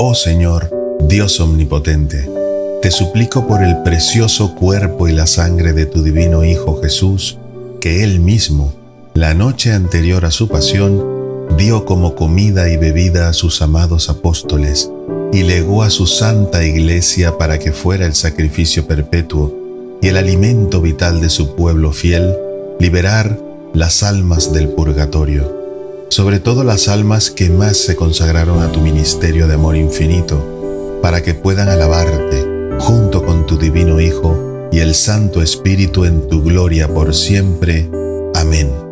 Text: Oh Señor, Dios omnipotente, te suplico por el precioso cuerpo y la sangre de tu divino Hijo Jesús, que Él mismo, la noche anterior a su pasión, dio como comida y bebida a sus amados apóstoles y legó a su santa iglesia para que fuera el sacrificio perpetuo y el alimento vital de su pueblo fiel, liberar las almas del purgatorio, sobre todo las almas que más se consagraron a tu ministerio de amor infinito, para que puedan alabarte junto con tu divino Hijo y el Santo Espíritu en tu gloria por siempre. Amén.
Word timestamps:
Oh 0.00 0.14
Señor, 0.14 0.70
Dios 1.08 1.40
omnipotente, 1.40 2.30
te 2.80 2.92
suplico 2.92 3.48
por 3.48 3.64
el 3.64 3.82
precioso 3.82 4.54
cuerpo 4.54 5.08
y 5.08 5.12
la 5.12 5.26
sangre 5.26 5.72
de 5.72 5.86
tu 5.86 6.04
divino 6.04 6.44
Hijo 6.44 6.80
Jesús, 6.80 7.36
que 7.80 8.04
Él 8.04 8.20
mismo, 8.20 8.72
la 9.14 9.34
noche 9.34 9.72
anterior 9.72 10.24
a 10.24 10.30
su 10.30 10.46
pasión, 10.46 11.04
dio 11.56 11.84
como 11.84 12.14
comida 12.14 12.70
y 12.70 12.76
bebida 12.76 13.28
a 13.28 13.32
sus 13.32 13.60
amados 13.60 14.08
apóstoles 14.08 14.88
y 15.32 15.42
legó 15.42 15.82
a 15.82 15.90
su 15.90 16.06
santa 16.06 16.64
iglesia 16.64 17.36
para 17.36 17.58
que 17.58 17.72
fuera 17.72 18.06
el 18.06 18.14
sacrificio 18.14 18.86
perpetuo 18.86 19.52
y 20.00 20.06
el 20.06 20.16
alimento 20.16 20.80
vital 20.80 21.20
de 21.20 21.28
su 21.28 21.56
pueblo 21.56 21.90
fiel, 21.90 22.36
liberar 22.78 23.36
las 23.74 24.04
almas 24.04 24.52
del 24.52 24.68
purgatorio, 24.68 25.57
sobre 26.08 26.40
todo 26.40 26.64
las 26.64 26.88
almas 26.88 27.30
que 27.30 27.50
más 27.50 27.76
se 27.76 27.96
consagraron 27.96 28.62
a 28.62 28.72
tu 28.72 28.80
ministerio 28.80 29.46
de 29.46 29.54
amor 29.54 29.76
infinito, 29.76 30.98
para 31.02 31.22
que 31.22 31.34
puedan 31.34 31.68
alabarte 31.68 32.46
junto 32.78 33.24
con 33.24 33.46
tu 33.46 33.58
divino 33.58 34.00
Hijo 34.00 34.68
y 34.72 34.80
el 34.80 34.94
Santo 34.94 35.42
Espíritu 35.42 36.04
en 36.04 36.28
tu 36.28 36.42
gloria 36.42 36.88
por 36.92 37.14
siempre. 37.14 37.88
Amén. 38.34 38.87